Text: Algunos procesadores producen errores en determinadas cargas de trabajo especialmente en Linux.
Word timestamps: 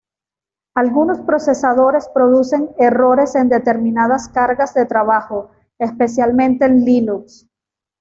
Algunos 0.75 1.19
procesadores 1.21 2.09
producen 2.11 2.71
errores 2.79 3.35
en 3.35 3.49
determinadas 3.49 4.29
cargas 4.29 4.73
de 4.73 4.87
trabajo 4.87 5.51
especialmente 5.77 6.65
en 6.65 6.83
Linux. 6.83 7.47